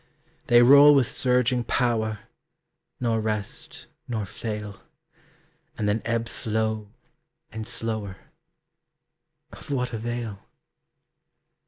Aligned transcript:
They 0.47 0.63
roll 0.63 0.95
with 0.95 1.05
surging 1.07 1.63
power, 1.63 2.21
Nor 2.99 3.19
rest, 3.21 3.85
nor 4.07 4.25
fail 4.25 4.81
And 5.77 5.87
then 5.87 6.01
ebb 6.05 6.27
slow 6.27 6.89
and 7.51 7.67
slower 7.67 8.17
Of 9.51 9.69
what 9.69 9.93
avail? 9.93 10.39